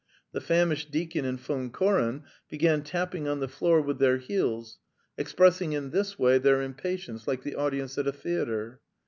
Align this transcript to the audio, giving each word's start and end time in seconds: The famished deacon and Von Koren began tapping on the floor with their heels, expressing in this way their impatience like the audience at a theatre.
The 0.31 0.41
famished 0.41 0.89
deacon 0.89 1.25
and 1.25 1.39
Von 1.39 1.69
Koren 1.69 2.23
began 2.49 2.81
tapping 2.81 3.27
on 3.27 3.39
the 3.39 3.47
floor 3.47 3.79
with 3.81 3.99
their 3.99 4.17
heels, 4.17 4.79
expressing 5.15 5.73
in 5.73 5.91
this 5.91 6.17
way 6.17 6.39
their 6.39 6.59
impatience 6.63 7.27
like 7.27 7.43
the 7.43 7.53
audience 7.53 7.99
at 7.99 8.07
a 8.07 8.11
theatre. 8.11 8.81